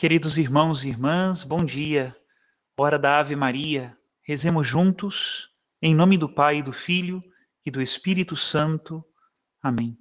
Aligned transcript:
Queridos 0.00 0.38
irmãos 0.38 0.82
e 0.82 0.88
irmãs, 0.88 1.44
bom 1.44 1.62
dia. 1.62 2.16
Hora 2.74 2.98
da 2.98 3.18
Ave 3.18 3.36
Maria. 3.36 3.94
Rezemos 4.22 4.66
juntos, 4.66 5.50
em 5.82 5.94
nome 5.94 6.16
do 6.16 6.26
Pai, 6.26 6.62
do 6.62 6.72
Filho 6.72 7.22
e 7.66 7.70
do 7.70 7.82
Espírito 7.82 8.34
Santo. 8.34 9.04
Amém. 9.62 9.98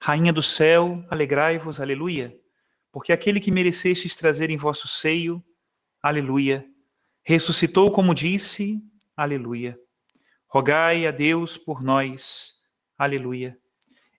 Rainha 0.00 0.32
do 0.32 0.42
céu, 0.42 1.04
alegrai-vos, 1.10 1.82
aleluia, 1.82 2.34
porque 2.90 3.12
aquele 3.12 3.40
que 3.40 3.50
merecestes 3.50 4.16
trazer 4.16 4.48
em 4.48 4.56
vosso 4.56 4.88
seio, 4.88 5.44
aleluia, 6.02 6.64
ressuscitou 7.22 7.92
como 7.92 8.14
disse, 8.14 8.82
aleluia. 9.14 9.78
Rogai 10.46 11.06
a 11.06 11.10
Deus 11.10 11.58
por 11.58 11.82
nós, 11.82 12.54
aleluia. 12.96 13.54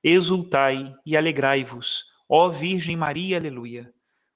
Exultai 0.04 0.94
e 1.04 1.18
alegrai-vos, 1.18 2.06
ó 2.30 2.50
Virgem 2.50 2.96
Maria, 2.96 3.38
aleluia 3.38 3.92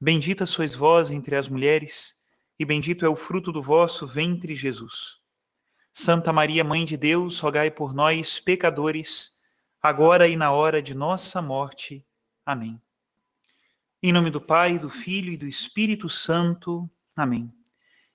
Bendita 0.00 0.46
sois 0.46 0.76
vós 0.76 1.10
entre 1.10 1.34
as 1.34 1.48
mulheres, 1.48 2.14
e 2.56 2.64
bendito 2.64 3.04
é 3.04 3.08
o 3.08 3.16
fruto 3.16 3.50
do 3.50 3.60
vosso 3.60 4.06
ventre, 4.06 4.54
Jesus. 4.54 5.18
Santa 5.92 6.32
Maria, 6.32 6.62
Mãe 6.62 6.84
de 6.84 6.96
Deus, 6.96 7.40
rogai 7.40 7.68
por 7.68 7.92
nós, 7.92 8.38
pecadores, 8.38 9.32
agora 9.82 10.28
e 10.28 10.36
na 10.36 10.52
hora 10.52 10.80
de 10.80 10.94
nossa 10.94 11.42
morte. 11.42 12.06
Amém. 12.46 12.80
Em 14.00 14.12
nome 14.12 14.30
do 14.30 14.40
Pai, 14.40 14.78
do 14.78 14.88
Filho 14.88 15.32
e 15.32 15.36
do 15.36 15.48
Espírito 15.48 16.08
Santo. 16.08 16.88
Amém. 17.16 17.52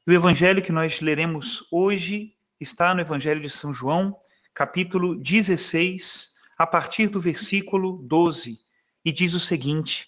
O 0.07 0.11
evangelho 0.11 0.61
que 0.61 0.71
nós 0.71 1.01
leremos 1.01 1.67
hoje 1.69 2.37
está 2.59 2.95
no 2.95 3.01
Evangelho 3.01 3.41
de 3.41 3.49
São 3.49 3.73
João, 3.73 4.15
capítulo 4.53 5.15
16, 5.15 6.33
a 6.57 6.65
partir 6.65 7.07
do 7.07 7.19
versículo 7.19 7.97
12, 8.03 8.57
e 9.03 9.11
diz 9.11 9.33
o 9.33 9.39
seguinte: 9.41 10.07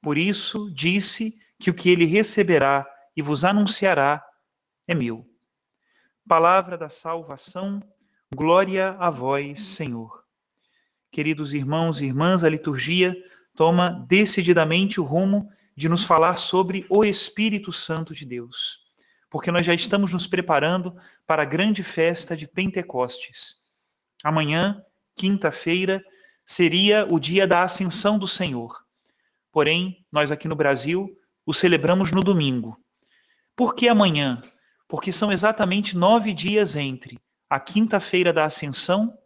Por 0.00 0.16
isso 0.16 0.70
disse 0.72 1.38
que 1.58 1.70
o 1.70 1.74
que 1.74 1.90
ele 1.90 2.04
receberá 2.04 2.86
e 3.16 3.22
vos 3.22 3.44
anunciará 3.44 4.24
é 4.86 4.94
meu. 4.94 5.26
Palavra 6.26 6.78
da 6.78 6.88
salvação, 6.88 7.82
glória 8.34 8.90
a 8.98 9.10
vós, 9.10 9.60
Senhor. 9.60 10.24
Queridos 11.10 11.52
irmãos 11.52 12.00
e 12.00 12.04
irmãs, 12.04 12.44
a 12.44 12.48
liturgia 12.48 13.16
toma 13.54 14.04
decididamente 14.06 15.00
o 15.00 15.04
rumo 15.04 15.50
de 15.74 15.88
nos 15.88 16.04
falar 16.04 16.38
sobre 16.38 16.84
o 16.88 17.04
Espírito 17.04 17.72
Santo 17.72 18.14
de 18.14 18.24
Deus, 18.24 18.80
porque 19.30 19.50
nós 19.50 19.64
já 19.64 19.74
estamos 19.74 20.12
nos 20.12 20.26
preparando 20.26 20.94
para 21.26 21.42
a 21.42 21.46
grande 21.46 21.82
festa 21.82 22.36
de 22.36 22.46
Pentecostes. 22.46 23.56
Amanhã, 24.22 24.82
quinta-feira, 25.16 26.04
seria 26.44 27.06
o 27.10 27.18
dia 27.18 27.46
da 27.46 27.62
ascensão 27.62 28.18
do 28.18 28.28
Senhor. 28.28 28.87
Porém, 29.58 30.06
nós 30.12 30.30
aqui 30.30 30.46
no 30.46 30.54
Brasil 30.54 31.18
o 31.44 31.52
celebramos 31.52 32.12
no 32.12 32.22
domingo. 32.22 32.78
Por 33.56 33.74
que 33.74 33.88
amanhã? 33.88 34.40
Porque 34.86 35.10
são 35.10 35.32
exatamente 35.32 35.96
nove 35.96 36.32
dias 36.32 36.76
entre 36.76 37.18
a 37.50 37.58
quinta-feira 37.58 38.32
da 38.32 38.44
Ascensão 38.44 39.18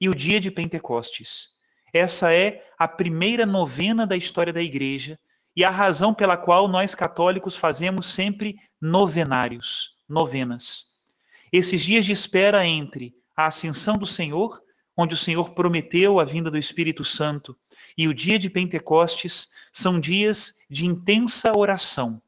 e 0.00 0.08
o 0.08 0.14
dia 0.14 0.40
de 0.40 0.48
Pentecostes. 0.48 1.48
Essa 1.92 2.32
é 2.32 2.64
a 2.78 2.86
primeira 2.86 3.44
novena 3.44 4.06
da 4.06 4.16
história 4.16 4.52
da 4.52 4.62
Igreja 4.62 5.18
e 5.56 5.64
a 5.64 5.70
razão 5.70 6.14
pela 6.14 6.36
qual 6.36 6.68
nós 6.68 6.94
católicos 6.94 7.56
fazemos 7.56 8.06
sempre 8.06 8.54
novenários, 8.80 9.96
novenas. 10.08 10.84
Esses 11.52 11.82
dias 11.82 12.04
de 12.04 12.12
espera 12.12 12.64
entre 12.64 13.12
a 13.36 13.46
Ascensão 13.46 13.98
do 13.98 14.06
Senhor 14.06 14.62
onde 15.00 15.14
o 15.14 15.16
Senhor 15.18 15.50
prometeu 15.50 16.20
a 16.20 16.24
vinda 16.24 16.50
do 16.50 16.58
Espírito 16.58 17.02
Santo, 17.02 17.56
e 17.96 18.06
o 18.06 18.12
dia 18.12 18.38
de 18.38 18.50
Pentecostes 18.50 19.48
são 19.72 19.98
dias 19.98 20.58
de 20.68 20.84
intensa 20.84 21.56
oração. 21.56 22.20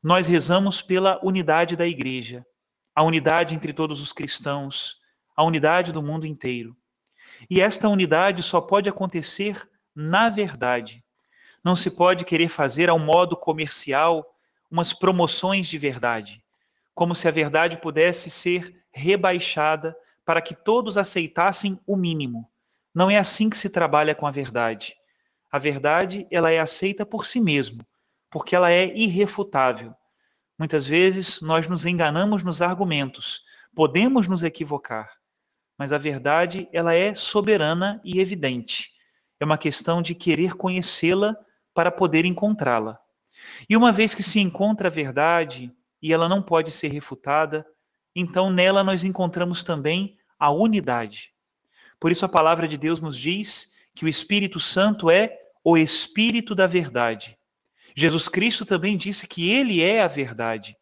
Nós 0.00 0.28
rezamos 0.28 0.80
pela 0.80 1.18
unidade 1.20 1.74
da 1.74 1.84
igreja, 1.84 2.46
a 2.94 3.02
unidade 3.02 3.56
entre 3.56 3.72
todos 3.72 4.00
os 4.00 4.12
cristãos, 4.12 5.00
a 5.36 5.42
unidade 5.42 5.90
do 5.90 6.00
mundo 6.00 6.24
inteiro. 6.24 6.76
E 7.50 7.60
esta 7.60 7.88
unidade 7.88 8.40
só 8.40 8.60
pode 8.60 8.88
acontecer 8.88 9.68
na 9.92 10.30
verdade. 10.30 11.04
Não 11.64 11.74
se 11.74 11.90
pode 11.90 12.24
querer 12.24 12.48
fazer 12.48 12.88
ao 12.88 13.00
modo 13.00 13.36
comercial 13.36 14.24
umas 14.70 14.92
promoções 14.92 15.66
de 15.66 15.76
verdade, 15.76 16.40
como 16.94 17.16
se 17.16 17.26
a 17.26 17.32
verdade 17.32 17.78
pudesse 17.78 18.30
ser 18.30 18.80
rebaixada 18.92 19.96
para 20.26 20.42
que 20.42 20.54
todos 20.54 20.98
aceitassem 20.98 21.80
o 21.86 21.96
mínimo. 21.96 22.50
Não 22.92 23.08
é 23.08 23.16
assim 23.16 23.48
que 23.48 23.56
se 23.56 23.70
trabalha 23.70 24.14
com 24.14 24.26
a 24.26 24.30
verdade. 24.30 24.94
A 25.50 25.58
verdade, 25.58 26.26
ela 26.30 26.50
é 26.50 26.58
aceita 26.58 27.06
por 27.06 27.24
si 27.24 27.40
mesmo, 27.40 27.86
porque 28.28 28.56
ela 28.56 28.70
é 28.70 28.94
irrefutável. 28.94 29.94
Muitas 30.58 30.86
vezes 30.86 31.40
nós 31.40 31.68
nos 31.68 31.86
enganamos 31.86 32.42
nos 32.42 32.60
argumentos, 32.60 33.42
podemos 33.74 34.26
nos 34.26 34.42
equivocar, 34.42 35.08
mas 35.78 35.92
a 35.92 35.98
verdade, 35.98 36.68
ela 36.72 36.94
é 36.94 37.14
soberana 37.14 38.00
e 38.02 38.18
evidente. 38.18 38.90
É 39.38 39.44
uma 39.44 39.58
questão 39.58 40.02
de 40.02 40.14
querer 40.14 40.54
conhecê-la 40.54 41.36
para 41.72 41.92
poder 41.92 42.24
encontrá-la. 42.24 42.98
E 43.68 43.76
uma 43.76 43.92
vez 43.92 44.14
que 44.14 44.22
se 44.22 44.40
encontra 44.40 44.88
a 44.88 44.90
verdade 44.90 45.70
e 46.02 46.12
ela 46.12 46.28
não 46.28 46.42
pode 46.42 46.70
ser 46.72 46.88
refutada, 46.88 47.66
então 48.18 48.48
nela 48.48 48.82
nós 48.82 49.04
encontramos 49.04 49.62
também 49.62 50.16
a 50.38 50.50
unidade. 50.50 51.34
Por 52.00 52.10
isso 52.10 52.24
a 52.24 52.28
palavra 52.28 52.66
de 52.66 52.78
Deus 52.78 52.98
nos 52.98 53.18
diz 53.18 53.70
que 53.94 54.06
o 54.06 54.08
Espírito 54.08 54.58
Santo 54.58 55.10
é 55.10 55.38
o 55.62 55.76
Espírito 55.76 56.54
da 56.54 56.66
verdade. 56.66 57.38
Jesus 57.94 58.26
Cristo 58.28 58.64
também 58.64 58.96
disse 58.96 59.26
que 59.26 59.50
ele 59.50 59.82
é 59.82 60.02
a 60.02 60.06
verdade. 60.06 60.76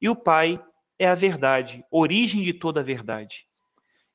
E 0.00 0.08
o 0.08 0.16
Pai 0.16 0.62
é 0.98 1.06
a 1.06 1.14
verdade, 1.14 1.84
origem 1.90 2.40
de 2.40 2.54
toda 2.54 2.80
a 2.80 2.84
verdade. 2.84 3.46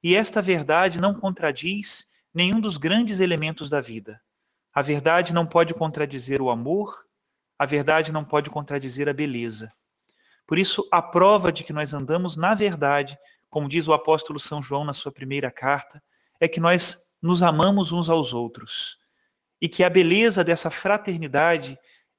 E 0.04 0.16
esta 0.16 0.42
verdade 0.42 1.00
não 1.00 1.14
contradiz 1.14 2.08
nenhum 2.34 2.60
dos 2.60 2.78
grandes 2.78 3.20
elementos 3.20 3.70
da 3.70 3.80
vida. 3.80 4.20
A 4.74 4.82
verdade 4.82 5.34
não 5.34 5.46
pode 5.46 5.74
contradizer 5.74 6.42
o 6.42 6.50
amor, 6.50 7.06
a 7.58 7.66
verdade 7.66 8.12
não 8.12 8.26
pode 8.26 8.50
contradizer 8.50 9.08
a 9.08 9.14
beleza. 9.14 9.72
Por 10.48 10.58
isso, 10.58 10.88
a 10.92 11.02
prova 11.02 11.52
de 11.52 11.64
que 11.64 11.74
nós 11.74 11.94
andamos 11.94 12.36
na 12.36 12.54
verdade, 12.54 13.18
como 13.50 13.70
diz 13.70 13.88
o 13.88 13.94
apóstolo 13.94 14.40
São 14.40 14.62
João 14.62 14.84
na 14.84 14.94
sua 14.94 15.12
primeira 15.12 15.50
carta, 15.50 16.02
é 16.40 16.48
que 16.48 16.60
nós 16.60 17.10
nos 17.22 17.42
amamos 17.42 17.92
uns 17.92 18.10
aos 18.10 18.34
outros 18.34 19.00
e 19.60 19.68
que 19.68 19.84
a 19.84 19.90
beleza 19.90 20.44
dessa 20.44 20.70
fraternidade 20.70 21.78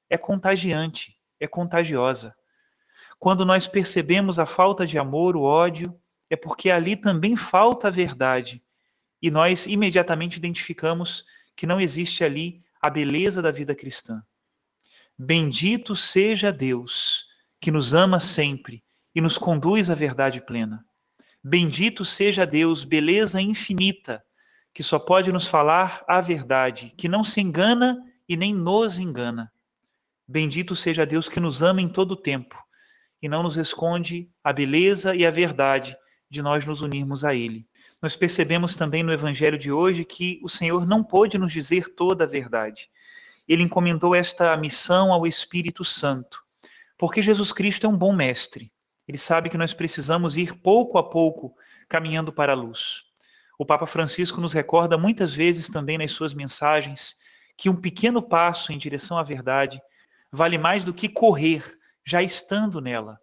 é 0.08 0.16
contagiante, 0.16 1.16
é 1.38 1.46
contagiosa. 1.46 2.34
Quando 3.18 3.44
nós 3.44 3.68
percebemos 3.68 4.38
a 4.38 4.46
falta 4.46 4.86
de 4.86 4.98
amor, 4.98 5.36
o 5.36 5.42
ódio, 5.42 5.98
é 6.28 6.36
porque 6.36 6.70
ali 6.70 6.96
também 6.96 7.36
falta 7.36 7.88
a 7.88 7.90
verdade 7.90 8.62
e 9.22 9.30
nós 9.30 9.66
imediatamente 9.66 10.36
identificamos 10.36 11.24
que 11.54 11.66
não 11.66 11.80
existe 11.80 12.24
ali 12.24 12.62
a 12.80 12.90
beleza 12.90 13.40
da 13.40 13.50
vida 13.50 13.74
cristã. 13.74 14.22
Bendito 15.18 15.96
seja 15.96 16.52
Deus 16.52 17.25
que 17.66 17.70
nos 17.72 17.94
ama 17.94 18.20
sempre 18.20 18.80
e 19.12 19.20
nos 19.20 19.36
conduz 19.36 19.90
à 19.90 19.94
verdade 19.96 20.40
plena. 20.40 20.86
Bendito 21.42 22.04
seja 22.04 22.46
Deus, 22.46 22.84
beleza 22.84 23.40
infinita, 23.40 24.22
que 24.72 24.84
só 24.84 25.00
pode 25.00 25.32
nos 25.32 25.48
falar 25.48 26.04
a 26.06 26.20
verdade, 26.20 26.94
que 26.96 27.08
não 27.08 27.24
se 27.24 27.40
engana 27.40 27.98
e 28.28 28.36
nem 28.36 28.54
nos 28.54 29.00
engana. 29.00 29.52
Bendito 30.28 30.76
seja 30.76 31.04
Deus 31.04 31.28
que 31.28 31.40
nos 31.40 31.60
ama 31.60 31.82
em 31.82 31.88
todo 31.88 32.12
o 32.12 32.16
tempo 32.16 32.56
e 33.20 33.28
não 33.28 33.42
nos 33.42 33.56
esconde 33.56 34.30
a 34.44 34.52
beleza 34.52 35.16
e 35.16 35.26
a 35.26 35.30
verdade 35.32 35.96
de 36.30 36.40
nós 36.42 36.64
nos 36.64 36.82
unirmos 36.82 37.24
a 37.24 37.34
Ele. 37.34 37.66
Nós 38.00 38.14
percebemos 38.14 38.76
também 38.76 39.02
no 39.02 39.12
Evangelho 39.12 39.58
de 39.58 39.72
hoje 39.72 40.04
que 40.04 40.38
o 40.40 40.48
Senhor 40.48 40.86
não 40.86 41.02
pôde 41.02 41.36
nos 41.36 41.52
dizer 41.52 41.96
toda 41.96 42.22
a 42.22 42.28
verdade. 42.28 42.88
Ele 43.48 43.64
encomendou 43.64 44.14
esta 44.14 44.56
missão 44.56 45.12
ao 45.12 45.26
Espírito 45.26 45.82
Santo, 45.82 46.45
porque 46.98 47.22
Jesus 47.22 47.52
Cristo 47.52 47.86
é 47.86 47.88
um 47.88 47.96
bom 47.96 48.12
mestre. 48.12 48.72
Ele 49.06 49.18
sabe 49.18 49.48
que 49.48 49.58
nós 49.58 49.72
precisamos 49.72 50.36
ir 50.36 50.54
pouco 50.54 50.98
a 50.98 51.08
pouco 51.08 51.54
caminhando 51.88 52.32
para 52.32 52.52
a 52.52 52.56
luz. 52.56 53.04
O 53.58 53.64
Papa 53.64 53.86
Francisco 53.86 54.40
nos 54.40 54.52
recorda 54.52 54.98
muitas 54.98 55.34
vezes 55.34 55.68
também 55.68 55.96
nas 55.96 56.12
suas 56.12 56.34
mensagens 56.34 57.16
que 57.56 57.70
um 57.70 57.76
pequeno 57.76 58.20
passo 58.20 58.72
em 58.72 58.78
direção 58.78 59.16
à 59.16 59.22
verdade 59.22 59.80
vale 60.30 60.58
mais 60.58 60.84
do 60.84 60.92
que 60.92 61.08
correr 61.08 61.78
já 62.04 62.22
estando 62.22 62.80
nela. 62.80 63.18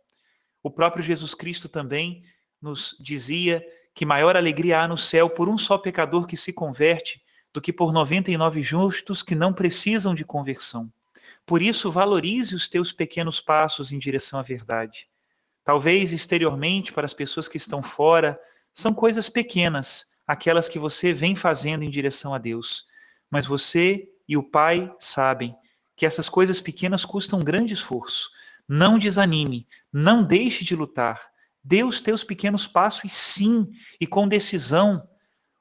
O 0.64 0.72
próprio 0.72 1.04
Jesus 1.04 1.36
Cristo 1.36 1.70
também 1.70 2.24
nos 2.62 2.96
dizia 3.00 3.64
que 3.94 4.06
maior 4.06 4.36
alegria 4.36 4.82
há 4.82 4.88
no 4.88 4.98
céu 4.98 5.30
por 5.30 5.48
um 5.48 5.58
só 5.58 5.78
pecador 5.78 6.26
que 6.26 6.38
se 6.38 6.52
converte 6.52 7.22
do 7.54 7.62
que 7.62 7.72
por 7.72 7.94
99 7.94 8.62
justos 8.62 9.22
que 9.22 9.36
não 9.36 9.54
precisam 9.54 10.16
de 10.16 10.26
conversão. 10.26 10.92
Por 11.46 11.62
isso, 11.62 11.92
valorize 11.92 12.56
os 12.56 12.68
teus 12.68 12.92
pequenos 12.92 13.42
passos 13.42 13.92
em 13.92 14.00
direção 14.00 14.40
à 14.40 14.42
verdade. 14.42 15.08
Talvez 15.64 16.12
exteriormente, 16.12 16.92
para 16.92 17.06
as 17.06 17.14
pessoas 17.14 17.48
que 17.48 17.58
estão 17.58 17.82
fora, 17.82 18.40
são 18.74 18.94
coisas 18.94 19.30
pequenas, 19.30 20.08
aquelas 20.26 20.68
que 20.68 20.80
você 20.80 21.14
vem 21.14 21.36
fazendo 21.36 21.84
em 21.84 21.90
direção 21.90 22.34
a 22.34 22.38
Deus. 22.38 22.86
Mas 23.30 23.46
você 23.46 24.10
e 24.28 24.38
o 24.38 24.44
Pai 24.44 24.94
sabem 25.00 25.56
que 25.96 26.06
essas 26.06 26.28
coisas 26.28 26.60
pequenas 26.60 27.06
custam 27.06 27.40
um 27.40 27.44
grande 27.44 27.74
esforço. 27.74 28.30
Não 28.68 28.98
desanime, 28.98 29.68
não 29.92 30.24
deixe 30.24 30.64
de 30.64 30.76
lutar. 30.76 31.30
Dê 31.64 31.84
os 31.84 32.02
teus 32.02 32.24
pequenos 32.24 32.68
passos, 32.68 33.04
e 33.06 33.10
sim, 33.10 33.70
e 34.00 34.08
com 34.08 34.28
decisão. 34.28 35.08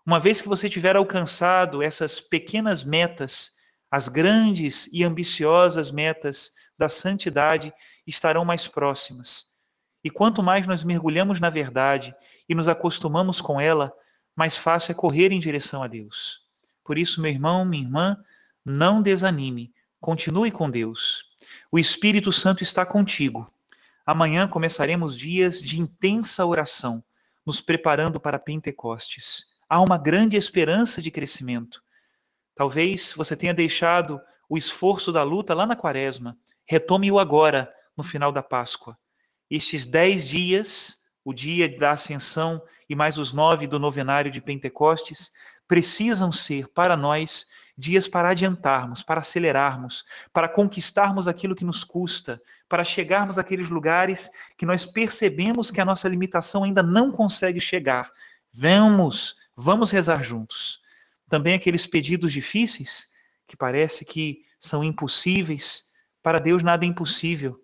Uma 0.04 0.18
vez 0.18 0.40
que 0.40 0.48
você 0.48 0.68
tiver 0.68 0.96
alcançado 0.96 1.82
essas 1.82 2.20
pequenas 2.20 2.82
metas, 2.82 3.52
as 3.92 4.08
grandes 4.08 4.88
e 4.92 5.04
ambiciosas 5.04 5.92
metas 5.92 6.52
da 6.76 6.88
santidade 6.88 7.72
estarão 8.04 8.44
mais 8.44 8.66
próximas. 8.66 9.46
E 10.02 10.10
quanto 10.10 10.42
mais 10.42 10.66
nós 10.66 10.82
mergulhamos 10.82 11.38
na 11.38 11.48
verdade 11.48 12.12
e 12.48 12.54
nos 12.56 12.66
acostumamos 12.66 13.40
com 13.40 13.60
ela, 13.60 13.92
mais 14.34 14.56
fácil 14.56 14.90
é 14.90 14.94
correr 14.94 15.30
em 15.30 15.38
direção 15.38 15.82
a 15.82 15.86
Deus. 15.86 16.40
Por 16.82 16.98
isso, 16.98 17.20
meu 17.20 17.30
irmão, 17.30 17.64
minha 17.64 17.84
irmã, 17.84 18.16
não 18.64 19.00
desanime, 19.00 19.72
Continue 20.02 20.50
com 20.50 20.68
Deus. 20.68 21.26
O 21.70 21.78
Espírito 21.78 22.32
Santo 22.32 22.60
está 22.64 22.84
contigo. 22.84 23.48
Amanhã 24.04 24.48
começaremos 24.48 25.16
dias 25.16 25.62
de 25.62 25.80
intensa 25.80 26.44
oração, 26.44 27.04
nos 27.46 27.60
preparando 27.60 28.18
para 28.18 28.36
Pentecostes. 28.36 29.46
Há 29.68 29.80
uma 29.80 29.96
grande 29.96 30.36
esperança 30.36 31.00
de 31.00 31.08
crescimento. 31.12 31.80
Talvez 32.62 33.12
você 33.16 33.34
tenha 33.34 33.52
deixado 33.52 34.20
o 34.48 34.56
esforço 34.56 35.10
da 35.10 35.24
luta 35.24 35.52
lá 35.52 35.66
na 35.66 35.74
quaresma. 35.74 36.38
Retome-o 36.64 37.18
agora, 37.18 37.68
no 37.96 38.04
final 38.04 38.30
da 38.30 38.40
Páscoa. 38.40 38.96
Estes 39.50 39.84
dez 39.84 40.28
dias, 40.28 40.98
o 41.24 41.34
dia 41.34 41.68
da 41.76 41.90
ascensão 41.90 42.62
e 42.88 42.94
mais 42.94 43.18
os 43.18 43.32
nove 43.32 43.66
do 43.66 43.80
novenário 43.80 44.30
de 44.30 44.40
Pentecostes, 44.40 45.32
precisam 45.66 46.30
ser 46.30 46.68
para 46.68 46.96
nós 46.96 47.46
dias 47.76 48.06
para 48.06 48.28
adiantarmos, 48.28 49.02
para 49.02 49.22
acelerarmos, 49.22 50.04
para 50.32 50.48
conquistarmos 50.48 51.26
aquilo 51.26 51.56
que 51.56 51.64
nos 51.64 51.82
custa, 51.82 52.40
para 52.68 52.84
chegarmos 52.84 53.40
àqueles 53.40 53.70
lugares 53.70 54.30
que 54.56 54.64
nós 54.64 54.86
percebemos 54.86 55.72
que 55.72 55.80
a 55.80 55.84
nossa 55.84 56.08
limitação 56.08 56.62
ainda 56.62 56.80
não 56.80 57.10
consegue 57.10 57.58
chegar. 57.58 58.08
Vamos, 58.52 59.34
vamos 59.56 59.90
rezar 59.90 60.22
juntos. 60.22 60.80
Também 61.32 61.54
aqueles 61.54 61.86
pedidos 61.86 62.30
difíceis 62.30 63.08
que 63.46 63.56
parece 63.56 64.04
que 64.04 64.44
são 64.60 64.84
impossíveis, 64.84 65.84
para 66.22 66.38
Deus 66.38 66.62
nada 66.62 66.84
é 66.84 66.88
impossível. 66.88 67.58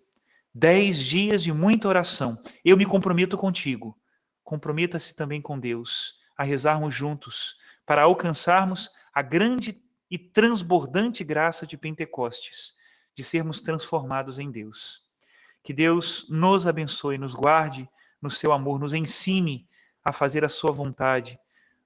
Dez 0.51 0.97
dias 0.97 1.43
de 1.43 1.53
muita 1.53 1.87
oração. 1.87 2.41
Eu 2.65 2.75
me 2.75 2.83
comprometo 2.83 3.37
contigo. 3.37 3.95
Comprometa-se 4.43 5.15
também 5.15 5.39
com 5.39 5.59
Deus 5.59 6.15
a 6.35 6.43
rezarmos 6.43 6.95
juntos 6.95 7.57
para 7.85 8.01
alcançarmos 8.01 8.89
a 9.13 9.21
grande 9.21 9.79
e 10.09 10.17
transbordante 10.17 11.23
graça 11.23 11.67
de 11.67 11.77
Pentecostes, 11.77 12.73
de 13.13 13.23
sermos 13.23 13.61
transformados 13.61 14.39
em 14.39 14.49
Deus. 14.49 15.03
Que 15.61 15.73
Deus 15.73 16.25
nos 16.27 16.65
abençoe, 16.65 17.19
nos 17.19 17.35
guarde 17.35 17.87
no 18.19 18.31
seu 18.31 18.51
amor, 18.51 18.79
nos 18.79 18.95
ensine 18.95 19.69
a 20.03 20.11
fazer 20.11 20.43
a 20.43 20.49
sua 20.49 20.71
vontade, 20.71 21.39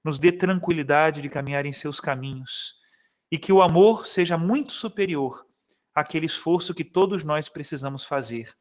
nos 0.04 0.18
dê 0.18 0.30
tranquilidade 0.30 1.22
de 1.22 1.28
caminhar 1.30 1.64
em 1.64 1.72
seus 1.72 1.98
caminhos 1.98 2.74
e 3.32 3.38
que 3.38 3.52
o 3.52 3.62
amor 3.62 4.06
seja 4.06 4.36
muito 4.36 4.72
superior 4.72 5.46
àquele 5.94 6.26
esforço 6.26 6.74
que 6.74 6.84
todos 6.84 7.24
nós 7.24 7.48
precisamos 7.48 8.04
fazer. 8.04 8.54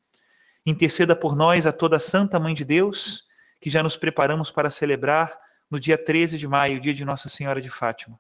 Interceda 0.66 1.16
por 1.16 1.36
nós 1.36 1.68
a 1.68 1.74
toda 1.74 2.00
Santa 2.00 2.40
Mãe 2.40 2.54
de 2.54 2.63
Deus, 2.63 3.28
que 3.60 3.69
já 3.69 3.84
nos 3.84 3.98
preparamos 3.98 4.50
para 4.50 4.69
celebrar 4.69 5.38
no 5.69 5.80
dia 5.80 5.98
13 5.98 6.38
de 6.38 6.48
maio, 6.48 6.80
dia 6.80 6.94
de 6.94 7.04
Nossa 7.04 7.28
Senhora 7.28 7.60
de 7.60 7.69
Fátima. 7.69 8.19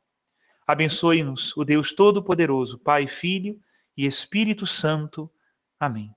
Abençoe-nos 0.67 1.55
o 1.55 1.63
Deus 1.63 1.93
Todo-Poderoso, 1.93 2.79
Pai, 2.79 3.07
Filho 3.07 3.59
e 3.95 4.05
Espírito 4.05 4.65
Santo. 4.65 5.31
Amém. 5.79 6.13